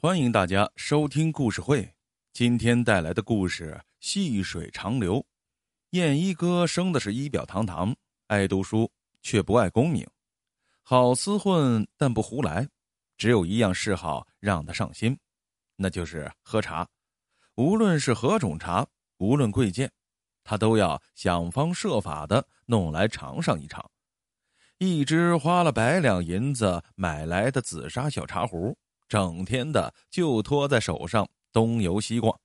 [0.00, 1.92] 欢迎大家收听故事会。
[2.32, 5.26] 今天带来的故事细水长流。
[5.90, 7.92] 燕一哥生的是仪表堂堂，
[8.28, 8.88] 爱读书
[9.22, 10.06] 却不爱功名，
[10.84, 12.68] 好厮混但不胡来。
[13.16, 15.18] 只有一样嗜好让他上心，
[15.74, 16.86] 那就是喝茶。
[17.56, 18.86] 无论是何种茶，
[19.16, 19.90] 无论贵贱，
[20.44, 23.84] 他都要想方设法的弄来尝上一尝。
[24.78, 28.78] 一只花了百两银子买来的紫砂小茶壶。
[29.08, 32.38] 整天的就托在手上东游西逛，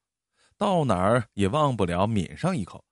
[0.58, 2.84] 到哪儿也忘不了抿上一口。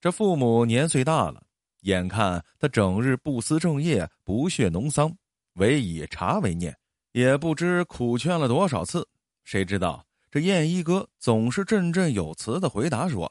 [0.00, 1.42] 这父母年岁大了，
[1.80, 5.14] 眼看他整日不思正业，不屑农桑，
[5.54, 6.74] 唯以茶为念，
[7.12, 9.06] 也不知苦劝了多少次。
[9.44, 13.30] 谁知道这燕一哥总是振振有词的回答说：“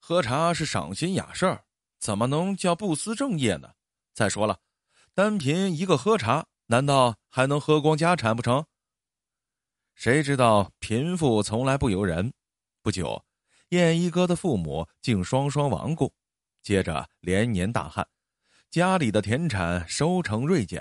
[0.00, 1.62] 喝茶是赏心雅事儿，
[1.98, 3.70] 怎么能叫不思正业呢？
[4.14, 4.58] 再说了，
[5.14, 8.64] 单凭一个喝茶。”难道还能喝光家产不成？
[9.96, 12.32] 谁知道贫富从来不由人。
[12.80, 13.24] 不久，
[13.70, 16.14] 燕一哥的父母竟双双亡故，
[16.62, 18.06] 接着连年大旱，
[18.70, 20.80] 家里的田产收成锐减。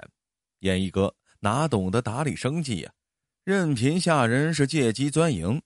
[0.60, 2.94] 燕一哥哪懂得打理生计呀？
[3.44, 5.60] 任凭下人是借机钻营，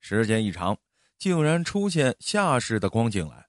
[0.00, 0.76] 时间一长，
[1.16, 3.48] 竟然出现下士的光景来。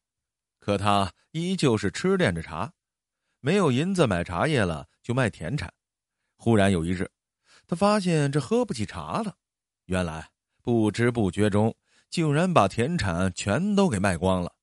[0.62, 2.72] 可他依旧是痴恋着茶，
[3.42, 5.74] 没有银子买茶叶了，就卖田产。
[6.44, 7.10] 忽然有一日，
[7.66, 9.34] 他发现这喝不起茶了。
[9.86, 10.30] 原来
[10.62, 11.74] 不知不觉中，
[12.10, 14.54] 竟然把田产全都给卖光了。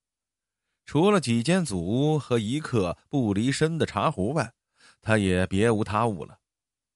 [0.85, 4.53] 除了几间祖屋和一刻不离身的茶壶外，
[5.01, 6.37] 他也别无他物了。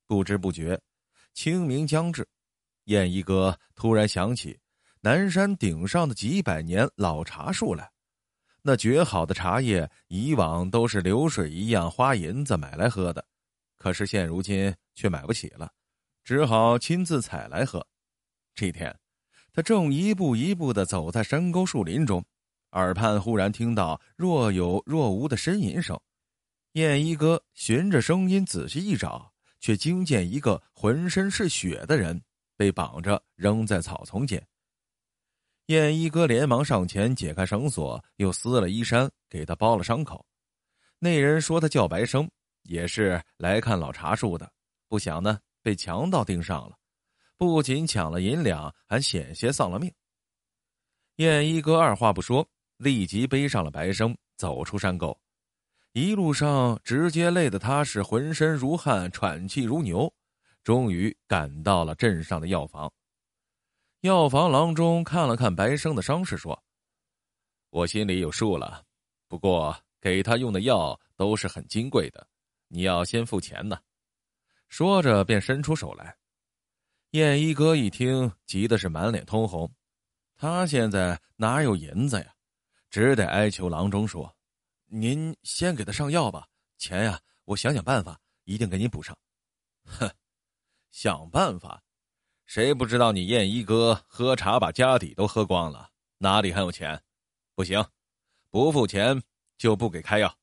[0.07, 0.79] 不知不觉，
[1.33, 2.29] 清明将至，
[2.85, 4.61] 燕一哥突然想起
[5.01, 7.91] 南山顶上的几百年老茶树来。
[8.61, 13.25] 那绝好的茶叶，以往都是流水一样花银子买来喝的。
[13.85, 15.71] 可是现如今却买不起了，
[16.25, 17.87] 只好亲自采来喝。
[18.55, 18.99] 这天，
[19.53, 22.25] 他正一步一步的走在山沟树林中，
[22.71, 26.01] 耳畔忽然听到若有若无的呻吟声。
[26.73, 29.31] 燕一哥循着声音仔细一找，
[29.61, 32.19] 却惊见一个浑身是血的人
[32.57, 34.43] 被绑着扔在草丛间。
[35.67, 40.25] 燕一哥连忙上前解开绳索，又撕了衣衫给他包了伤口。
[40.99, 42.27] 那人说他叫白生。
[42.65, 44.51] 也是来看老茶树的，
[44.89, 46.77] 不想呢被强盗盯上了，
[47.39, 49.93] 不仅抢了银两，还险些丧了命。
[51.17, 55.17] 燕一哥二话不说，立即背上了白生，走出山沟。
[55.93, 60.13] 一路上直接累得他是浑身如汗，喘气如牛。
[60.65, 62.91] 终于赶到了镇上的药房。
[64.01, 66.61] 药房郎中看了看白生的伤势，说
[67.69, 68.83] ：“我心里有数了，
[69.29, 72.27] 不过给他用的药都是很金贵的。”
[72.75, 73.79] 你要先付钱呢，
[74.67, 76.17] 说着便伸出手来。
[77.11, 79.73] 燕一哥一听，急的是满脸通红。
[80.35, 82.35] 他现在哪有银子呀？
[82.91, 84.37] 只得哀求郎中说
[84.91, 89.17] ：“您先给他上药吧，钱呀，我想想办法，一定给你补上。”
[89.87, 90.11] 哼，
[90.91, 91.81] 想办法？
[92.45, 97.01] 谁不知道你燕一哥喝茶把家底都喝光了，哪里还有钱？
[97.55, 97.87] 不行，
[98.51, 99.23] 不付钱
[99.57, 100.37] 就不给开药。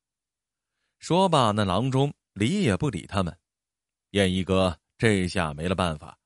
[0.97, 3.37] 说罢，那郎中理也不理他们。
[4.11, 6.17] 燕一哥这下没了办法，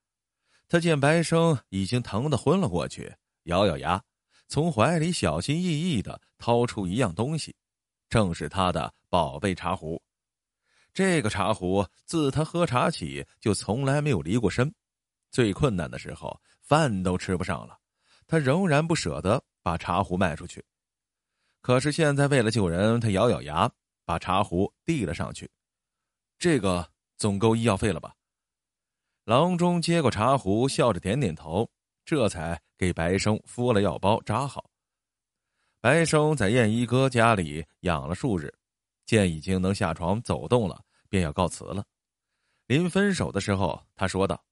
[0.67, 4.03] 他见白生已经疼得昏了过去，咬咬牙，
[4.47, 7.55] 从怀里小心翼翼的掏出一样东西，
[8.09, 10.01] 正是他的宝贝茶壶。
[10.93, 14.73] 这个茶壶自他喝茶起就从来没有离过身，
[15.31, 17.77] 最困难的时候饭都吃不上了，
[18.27, 20.63] 他仍然不舍得把茶壶卖出去。
[21.61, 23.71] 可是现在为了救人，他咬咬牙。
[24.07, 25.49] 把茶壶递了上去，
[26.37, 26.87] 这个
[27.17, 28.13] 总够医药费了吧？
[29.23, 31.67] 郎中接过茶壶，笑着点点头，
[32.05, 34.69] 这才给白生敷了药包，扎好。
[35.81, 38.53] 白生在燕一哥家里养了数日，
[39.05, 41.83] 见已经能下床走动了，便要告辞了。
[42.67, 44.43] 临分手的时候，他说道：“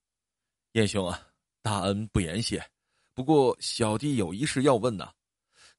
[0.73, 1.19] 燕兄啊，
[1.61, 2.63] 大恩不言谢，
[3.13, 5.11] 不过小弟有一事要问呐。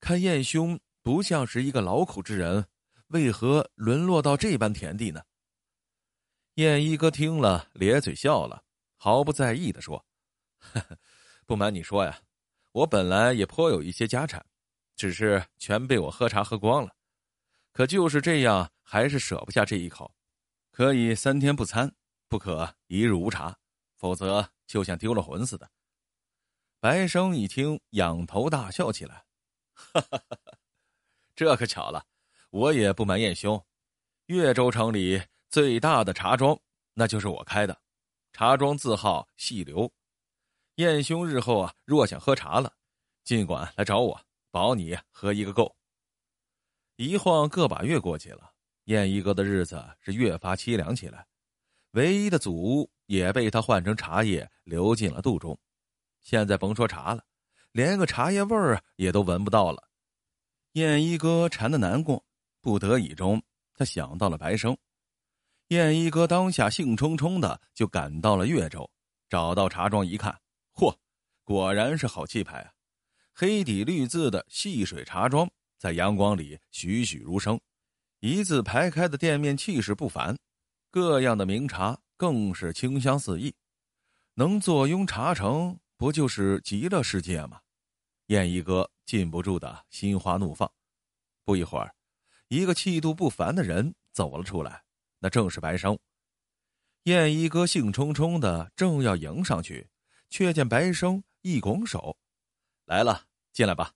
[0.00, 2.64] 看燕兄不像是一个劳苦之人。”
[3.08, 5.22] 为何沦落到这般田地呢？
[6.54, 8.62] 燕一哥听了，咧嘴笑了，
[8.96, 10.06] 毫不在意的说
[11.46, 12.20] ：“不瞒你说呀，
[12.70, 14.46] 我本来也颇有一些家产，
[14.94, 16.94] 只是全被我喝茶喝光了。
[17.72, 20.14] 可就是这样，还是舍不下这一口。
[20.70, 21.92] 可以三天不餐，
[22.28, 23.58] 不可一日无茶，
[23.96, 25.68] 否则就像丢了魂似的。”
[26.78, 29.24] 白生一听，仰头大笑起来
[29.74, 30.58] ：“哈哈哈哈，
[31.34, 32.06] 这可巧了。”
[32.50, 33.66] 我也不瞒燕兄，
[34.26, 35.20] 岳州城里
[35.54, 36.58] 最大的茶庄，
[36.94, 37.80] 那就是我开的。
[38.32, 39.88] 茶庄字号细流，
[40.74, 42.72] 燕兄日后啊，若想喝茶了，
[43.22, 44.20] 尽管来找我，
[44.50, 45.72] 保你喝一个够。
[46.96, 48.50] 一晃个把月过去了，
[48.86, 51.24] 燕一哥的日子是越发凄凉起来，
[51.92, 55.56] 唯一的祖屋也被他换成茶叶流进了肚中，
[56.20, 57.22] 现在甭说茶了，
[57.70, 59.88] 连个茶叶味儿也都闻不到了。
[60.72, 62.24] 燕一哥馋得难过，
[62.60, 63.40] 不得已中，
[63.72, 64.76] 他想到了白生。
[65.68, 68.88] 燕一哥当下兴冲冲的就赶到了越州，
[69.28, 70.38] 找到茶庄一看，
[70.74, 70.94] 嚯，
[71.42, 72.72] 果然是好气派啊！
[73.32, 75.50] 黑底绿字的细水茶庄。
[75.76, 77.60] 在阳光里栩栩如生，
[78.20, 80.34] 一字排开的店面气势不凡，
[80.90, 83.54] 各样的名茶更是清香四溢，
[84.32, 87.60] 能坐拥茶城，不就是极乐世界吗？
[88.28, 90.70] 燕一哥禁不住的心花怒放。
[91.44, 91.94] 不一会儿，
[92.48, 94.82] 一个气度不凡的人走了出来，
[95.24, 95.98] 那正是白生。
[97.04, 99.88] 燕一哥兴冲冲的正要迎上去，
[100.28, 102.14] 却见白生一拱手
[102.84, 103.90] ：“来了，进来吧。”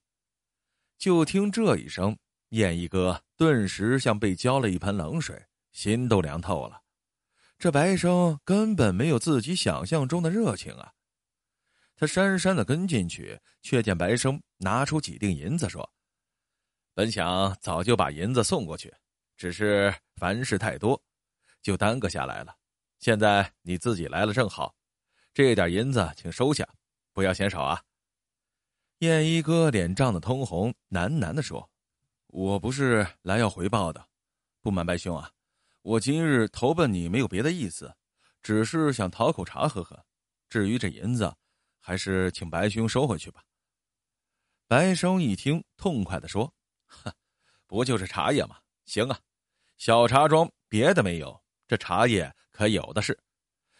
[0.97, 2.17] 就听这一声，
[2.49, 5.39] 燕一哥顿时像被浇了一盆冷水，
[5.71, 6.81] 心都凉透了。
[7.59, 10.91] 这白生根本没有自己想象中的热情啊！
[11.95, 15.87] 他姗姗的跟进去，却见白生拿出几锭银子，说
[16.95, 18.91] ：“本想早就把银子送过去，
[19.37, 20.99] 只是凡事太多，
[21.61, 22.55] 就耽搁下来了。
[22.99, 24.75] 现在你自己来了，正好，
[25.33, 26.67] 这点银子请收下，
[27.13, 27.81] 不要嫌少啊。”
[28.99, 31.69] 燕一哥脸涨得通红，喃喃的说
[32.27, 34.05] ：“我不是来要回报的，
[34.59, 35.31] 不瞒白兄啊，
[35.81, 37.95] 我今日投奔你没有别的意思，
[38.41, 39.97] 只是想讨口茶喝喝。
[40.49, 41.33] 至于这银子，
[41.79, 43.41] 还是请白兄收回去吧。”
[44.67, 46.53] 白生一听，痛快的说
[46.85, 47.11] ：“哼，
[47.65, 48.57] 不就是茶叶吗？
[48.83, 49.17] 行啊，
[49.77, 53.17] 小茶庄别的没有，这茶叶可有的是。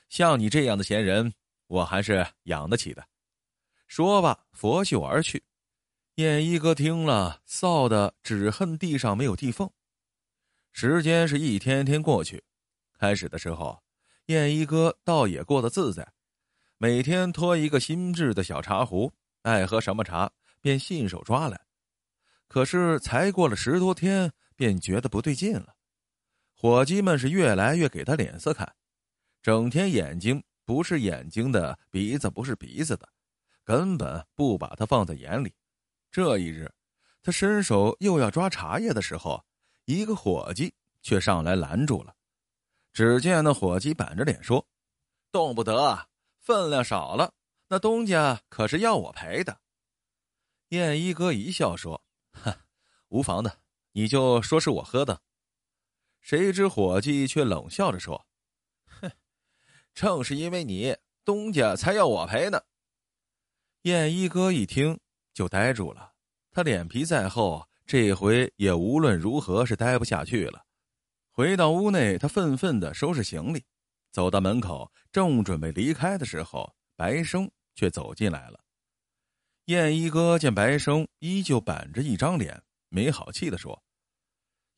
[0.08, 1.34] 像你这样的闲人，
[1.68, 3.06] 我还是养得起的。”
[3.88, 5.44] 说罢，拂袖而去。
[6.16, 9.70] 燕一哥听了，臊得只恨地上没有地缝。
[10.72, 12.44] 时间是一天天过去，
[13.00, 13.82] 开始的时候，
[14.28, 16.14] 燕一哥倒也过得自在，
[16.78, 19.12] 每天托一个新制的小茶壶，
[19.42, 20.32] 爱喝什么茶
[20.62, 21.60] 便信手抓来。
[22.48, 25.76] 可是才过了十多天，便觉得不对劲了。
[26.62, 28.76] 伙计们是越来越给他脸色看，
[29.42, 33.08] 整天眼睛不是眼睛的，鼻子不是鼻子的。
[33.64, 35.56] 根本不把他放在眼里。
[36.12, 36.70] 这一日，
[37.22, 39.42] 他伸手又要抓茶叶的时候，
[39.86, 42.14] 一个伙计却上来拦住了。
[42.92, 44.68] 只见那伙计板着脸说
[45.32, 46.10] ：“动不得，
[46.42, 47.32] 分量少了，
[47.70, 49.62] 那东家可是要我赔的。”
[50.76, 52.04] 燕一哥一笑说
[52.44, 52.54] ：“哼，
[53.08, 53.60] 无妨的，
[53.94, 55.22] 你就说是我喝的。”
[56.22, 58.26] 谁知伙计却冷笑着说
[59.02, 59.12] ：“哼，
[59.94, 60.96] 正是因为你，
[61.26, 62.62] 东家才要我赔呢。”
[63.84, 65.00] 燕一哥一听
[65.34, 66.14] 就呆住了，
[66.52, 70.66] 他脸皮再厚，这回也无论如何是待不下去了。
[71.32, 73.64] 回到屋内，他愤愤的收拾行李，
[74.12, 78.60] 走到门口，正准备离开的时候，白生却走进来了。
[79.66, 83.82] 燕一哥见白生依旧板着一张脸，没好气的说：“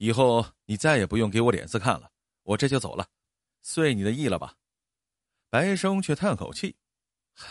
[0.02, 2.10] 以后你再也不用给我脸色看了，
[2.42, 3.08] 我这就走了，
[3.62, 4.56] 遂你的意了吧。”
[5.48, 6.76] 白生却叹口气
[7.38, 7.46] ：“唉。”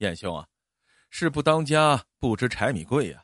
[0.00, 0.48] 燕兄啊，
[1.10, 3.22] 事不当家，不知柴米贵呀。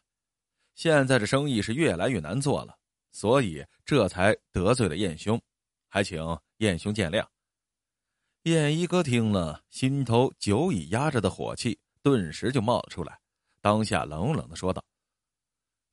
[0.75, 2.79] 现在这生意是越来越难做了，
[3.13, 5.41] 所以这才得罪了燕兄，
[5.89, 6.23] 还请
[6.59, 7.27] 燕兄见谅。
[8.43, 13.19] 燕一哥听了，心头久已压着的火气顿时就冒了出来，
[13.63, 14.85] 当下冷冷的说道：“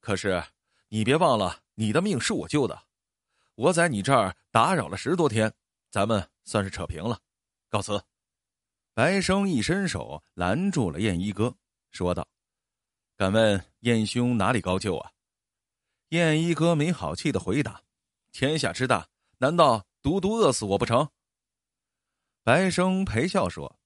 [0.02, 0.44] 可是
[0.90, 2.84] 你别忘了，你的命是我救的，
[3.56, 5.54] 我在你这儿打扰了十多天，
[5.92, 7.20] 咱们算是扯平了，
[7.70, 8.04] 告辞。”
[8.96, 11.54] 白生一伸手拦住了燕一哥，
[11.92, 12.26] 说道
[13.18, 15.12] ：“敢问燕兄哪里高就啊？”
[16.10, 17.82] 燕一哥没好气的回答
[18.32, 21.10] ：“天下之大，难道独独饿死我不成？”
[22.42, 23.78] 白生陪笑说：“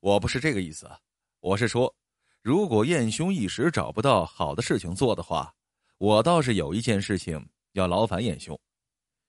[0.00, 0.90] 我不是这个意思，
[1.38, 1.94] 我是说，
[2.42, 5.54] 如果燕兄一时找不到好的事情做的话，
[6.00, 8.58] 我倒是有一件事情要劳烦燕兄。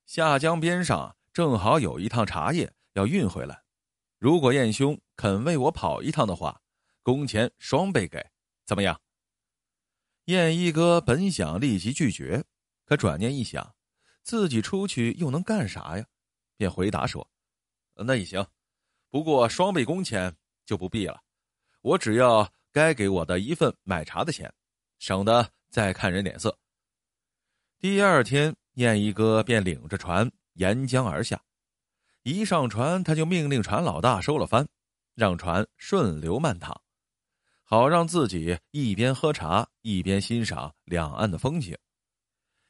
[0.05, 3.61] 下江边上正好有一趟茶叶要运回来。”
[4.17, 6.61] 如果燕兄肯为我跑一趟的话，
[7.03, 8.25] 工钱双倍给，
[8.65, 9.01] 怎么样？
[10.25, 12.45] 燕一哥本想立即拒绝，
[12.85, 13.75] 可转念一想，
[14.23, 16.05] 自己出去又能干啥呀？
[16.55, 17.27] 便回答说
[18.05, 18.47] ：“那也行，
[19.09, 21.21] 不过双倍工钱就不必了，
[21.81, 24.53] 我只要该给我的一份买茶的钱，
[24.99, 26.57] 省得再看人脸色。”
[27.81, 31.41] 第二天，燕一哥便领着船沿江而下。
[32.21, 34.67] 一上船，他就命令船老大收了帆，
[35.15, 36.79] 让船顺流漫淌，
[37.63, 41.75] 好让自己一边喝茶一边欣赏两岸的风景。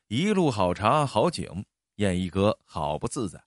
[0.08, 1.65] 一路好茶好景，
[1.96, 3.44] 燕一哥好不自在。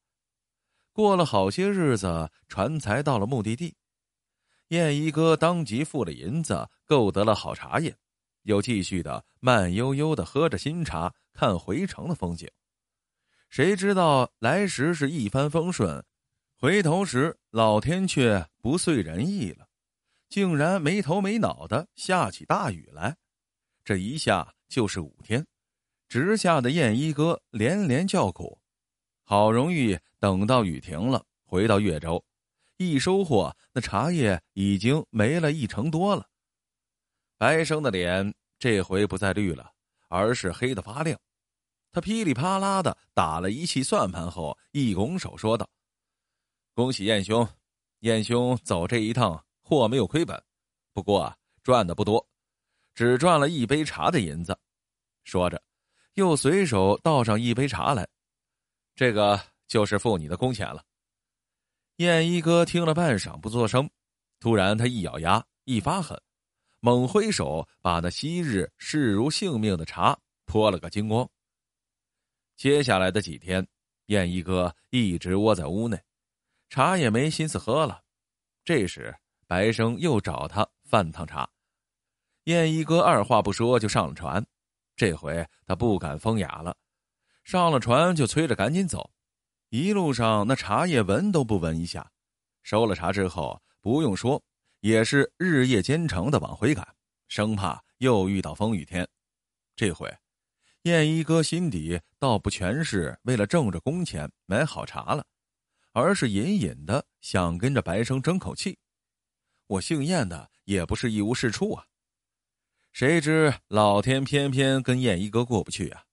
[0.93, 3.75] 过了好些日子，船才到了目的地。
[4.69, 7.97] 燕一哥当即付了银子，购得了好茶叶，
[8.45, 12.49] 又继续的慢悠悠的喝着新茶，看回城的风景。
[13.51, 16.03] 谁知道来时是一帆风顺，
[16.57, 19.67] 回头时老天却不遂人意了，
[20.29, 23.17] 竟然没头没脑的下起大雨来。
[23.85, 25.47] 这一下就是五天，
[26.09, 28.59] 直下的燕一哥连连叫苦。
[29.25, 32.25] 好容易等到雨停了，回到岳州。
[32.77, 36.27] 一收获，那茶叶已经没了一成多了。
[37.45, 39.71] 白生的脸这回不再绿了，
[40.09, 41.21] 而是黑的发亮。
[41.93, 45.69] 他噼里啪啦的打了一气算盘后，一拱手说道
[46.73, 47.47] ：“恭喜燕兄，
[47.99, 50.43] 燕兄走这一趟货没有亏本，
[50.95, 51.31] 不过
[51.63, 52.27] 赚的不多，
[52.95, 54.59] 只赚了一杯茶的银子。”
[55.25, 55.63] 说着，
[56.15, 58.09] 又随手倒上一杯茶来，
[58.95, 60.83] 这个就是付你的工钱了。
[61.97, 63.87] 燕一哥听了半晌不作声，
[64.41, 66.19] 突然他一咬牙，一发狠，
[66.85, 70.15] 猛挥手把那昔日视如性命的茶
[70.45, 71.27] 泼了个精光。
[72.57, 73.67] 接下来的几天，
[74.09, 75.99] 燕一哥一直窝在屋内，
[76.69, 78.03] 茶也没心思喝了。
[78.67, 81.49] 这时，白生又找他饭趟茶，
[82.43, 84.45] 燕一哥二话不说就上了船。
[84.95, 86.77] 这回他不敢风雅了，
[87.45, 89.11] 上了船就催着赶紧走。
[89.71, 92.13] 一路上，那茶叶闻都不闻一下，
[92.63, 94.43] 收了茶之后，不用说，
[94.85, 96.87] 也是日夜兼程的往回赶，
[97.27, 99.09] 生怕又遇到风雨天。
[99.75, 100.15] 这回，
[100.83, 105.25] 燕一哥心底倒不全是为了挣着工钱买好茶了，
[105.93, 108.79] 而是隐隐的想跟着白生争口气。
[109.69, 111.87] 我姓燕的也不是一无是处啊。
[112.93, 116.05] 谁知老天偏偏跟燕一哥过不去啊！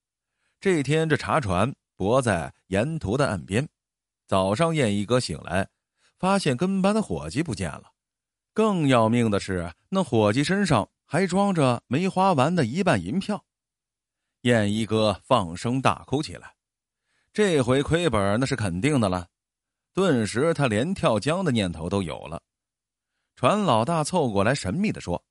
[0.58, 1.74] 这天这茶船。
[1.94, 3.68] 泊在沿途的岸边，
[4.26, 5.68] 早上燕一哥醒来，
[6.18, 7.91] 发现跟班的伙计不见了。
[8.52, 13.44] 更要命的是，那伙计身上还装着没花完的一半银票。
[14.42, 16.54] 燕一哥放声大哭起来，
[17.32, 19.28] 这回亏本那是肯定的了。
[19.94, 22.42] 顿时，他连跳江的念头都有了。
[23.36, 25.22] 船老大凑过来，神秘的说：“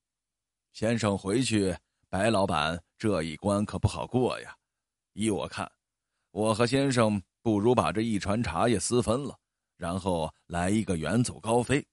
[0.74, 1.76] 先生回去，
[2.10, 4.56] 白老板这一关可不好过呀。
[5.14, 5.70] 依我看。”
[6.32, 9.38] 我和先生不如把这一船茶叶私分了，
[9.76, 11.86] 然后来一个远走高飞，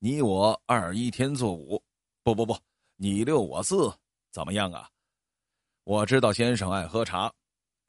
[0.00, 1.82] 你我二一天作五，
[2.22, 2.56] 不不不，
[2.94, 3.92] 你六我四，
[4.30, 4.88] 怎么样啊？
[5.82, 7.32] 我知道先生爱喝茶，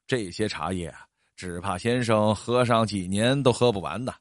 [0.08, 0.92] 这些茶叶
[1.36, 4.12] 只怕先生喝上几年都喝不完的，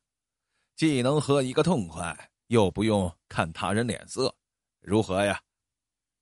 [0.76, 4.36] 既能喝一个痛快，又不用看他人脸色，
[4.82, 5.42] 如何呀？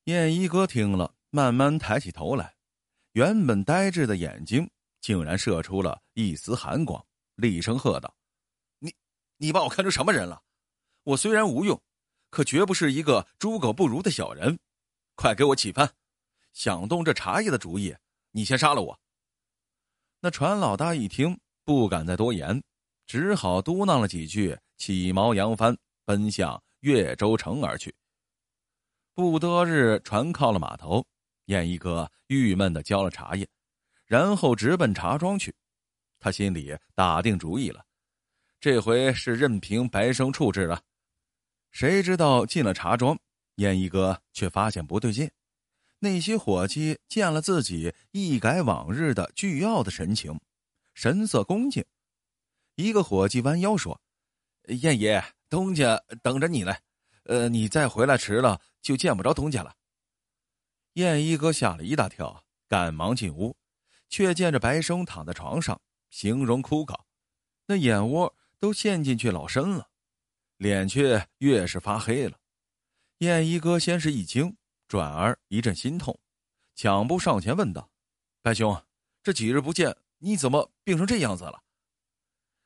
[0.05, 2.55] 燕一哥听了，慢慢抬起头来，
[3.11, 4.69] 原本呆滞的眼睛。
[4.99, 7.01] 竟然射出了一丝寒光，
[7.35, 8.13] 厉声喝道
[8.79, 8.93] ：“你，
[9.37, 10.41] 你把我看成什么人了？
[11.07, 11.81] 我虽然无用，
[12.29, 14.59] 可绝不是一个猪狗不如的小人。
[15.15, 15.89] 快给我起帆！
[16.51, 17.95] 想动这茶叶的主意，
[18.31, 18.99] 你先杀了我。”
[20.19, 22.61] 那船老大一听，不敢再多言，
[23.05, 27.95] 只好嘟囔了几句，起锚扬帆，奔向越州城而去。
[29.13, 31.07] 不多日，船靠了码头，
[31.45, 33.47] 燕一哥郁闷的浇了茶叶。
[34.05, 35.55] 然后直奔茶庄去，
[36.19, 37.85] 他心里打定主意了，
[38.59, 40.81] 这回是任凭白生处置了。
[41.79, 43.19] 谁知道进了茶庄，
[43.57, 45.29] 燕一哥却发现不对劲。
[45.99, 50.39] 那些伙计见了自己，一改往日的倨傲的神情，
[50.95, 51.85] 神色恭敬。
[52.77, 54.01] 一个伙计弯腰说
[54.81, 56.75] ：“燕爷，东家等着你呢。
[57.25, 59.75] 呃，你再回来迟了，就见不着东家了。”
[60.93, 63.55] 燕一哥吓了一大跳，赶忙进屋。
[64.09, 65.79] 却见着白生躺在床上，
[66.09, 66.99] 形容枯槁，
[67.67, 69.86] 那眼窝都陷进去老深了，
[70.57, 72.37] 脸却越是发黑了。
[73.19, 74.55] 燕一哥先是一惊，
[74.87, 76.19] 转而一阵心痛，
[76.75, 77.89] 抢步上前问道
[78.41, 78.79] ：“白兄，
[79.23, 81.63] 这几日不见，你怎么病成这样子了？”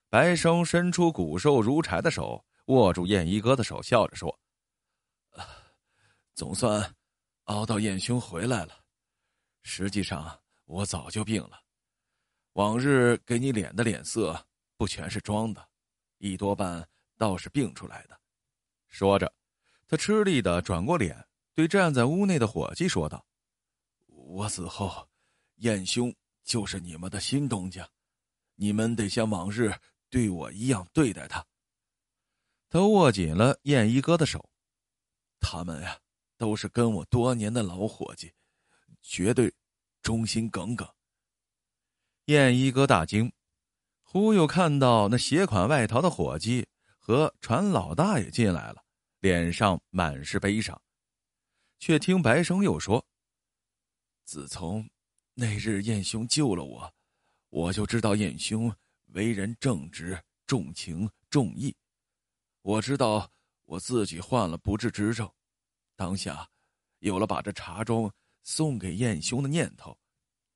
[0.09, 4.39] 白生伸出骨瘦如柴的手，握住燕一哥的手，笑着说
[6.35, 6.95] ：“总算
[7.45, 8.83] 熬到燕兄回来了，
[9.63, 10.37] 实际上……”
[10.71, 11.61] 我早就病了，
[12.53, 15.67] 往日给你脸的脸色不全是装的，
[16.19, 16.87] 一多半
[17.21, 18.19] 倒是病出来的。
[18.87, 19.31] 说着，
[19.87, 21.23] 他吃力的转过脸，
[21.53, 23.23] 对站在屋内的伙计说道
[24.09, 25.07] ：“我死后，
[25.57, 26.11] 燕兄
[26.43, 27.87] 就是你们的新东家，
[28.55, 29.71] 你们得像往日
[30.09, 31.45] 对我一样对待他。”
[32.67, 34.49] 他握紧了燕一哥的手。
[35.39, 35.99] 他们呀，
[36.37, 38.33] 都是跟我多年的老伙计，
[39.03, 39.53] 绝对
[40.01, 40.91] 忠心耿耿。
[42.25, 43.31] 燕一哥大惊，
[44.01, 46.67] 忽又看到那携款外逃的伙计
[47.03, 48.83] 和船老大也进来了，
[49.21, 50.79] 脸上满是悲伤。
[51.79, 53.03] 却听白生又说
[54.23, 54.87] ：“自从
[55.33, 56.93] 那日燕兄救了我，
[57.49, 58.71] 我就知道燕兄
[59.07, 61.75] 为人正直、重情重义。
[62.61, 63.27] 我知道
[63.63, 65.27] 我自己患了不治之症，
[65.95, 66.47] 当下
[66.99, 69.97] 有了把这茶庄送给燕兄的念头。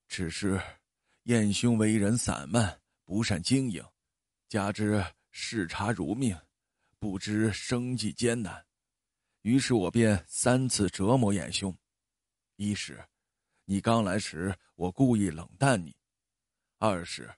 [0.08, 0.62] 只是
[1.24, 3.84] 燕兄为人散漫，不善经营，
[4.48, 5.04] 加之
[5.38, 6.40] 视茶如命，
[6.98, 8.66] 不知生计艰难。”
[9.44, 11.78] 于是我便三次折磨燕兄：
[12.56, 13.06] 一是，
[13.66, 15.92] 你刚来时我故意冷淡你；
[16.78, 17.30] 二是，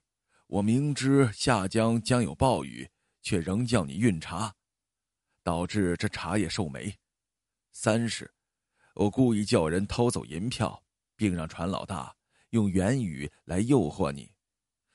[0.46, 2.88] 我明知下江将有暴雨，
[3.20, 4.54] 却仍叫你运茶，
[5.42, 6.92] 导致这茶叶受霉；
[7.72, 8.32] 三是，
[8.94, 10.80] 我故意叫人偷走银票，
[11.16, 12.14] 并让船老大
[12.50, 14.30] 用言语来诱惑你，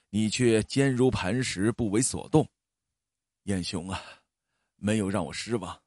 [0.10, 2.50] 你却坚如磐石，不为所动。
[3.44, 4.02] 燕兄啊，
[4.76, 5.82] 没有让我失望。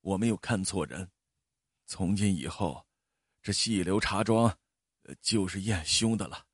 [0.00, 1.10] 我没有看错人，
[1.86, 2.86] 从今以后，
[3.42, 4.56] 这细流茶庄，
[5.20, 6.46] 就是燕兄的了。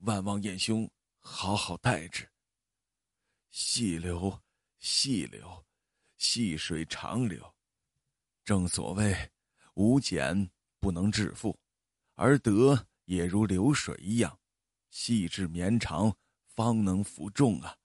[0.00, 2.28] 万望燕兄好好待之。
[3.50, 4.42] 细流，
[4.80, 5.64] 细流，
[6.16, 7.54] 细水长流。
[8.44, 9.30] 正所谓，
[9.74, 11.56] 无俭不能致富，
[12.14, 14.40] 而德也如流水一样，
[14.90, 17.76] 细致绵长，方能服众啊。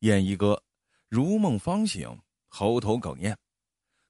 [0.00, 0.64] 燕一哥
[1.08, 3.36] 如梦方醒，喉头哽咽。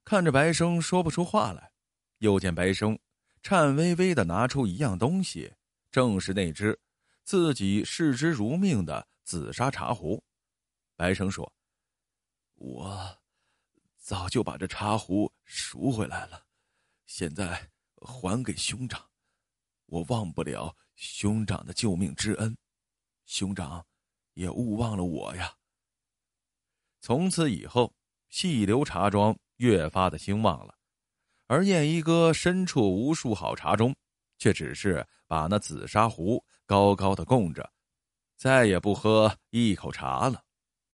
[0.03, 1.71] 看着白生说不出话来，
[2.19, 2.97] 又见白生
[3.41, 5.53] 颤巍巍的拿出一样东西，
[5.91, 6.79] 正是那只
[7.23, 10.23] 自己视之如命的紫砂茶壶。
[10.95, 11.51] 白生说
[12.55, 13.19] ：“我
[13.97, 16.45] 早就把这茶壶赎回来了，
[17.05, 19.05] 现在还给兄长。
[19.85, 22.57] 我忘不了兄长的救命之恩，
[23.25, 23.85] 兄长
[24.33, 25.53] 也勿忘了我呀。”
[27.07, 27.93] 从此以后，
[28.27, 29.33] 细流茶庄。
[29.59, 30.75] 越发的兴旺了，
[31.47, 33.95] 而燕一哥身处无数好茶中，
[34.37, 37.71] 却只是把那紫砂壶高高的供着，
[38.35, 40.43] 再也不喝一口茶了。